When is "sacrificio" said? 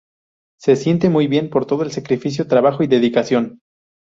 1.91-2.47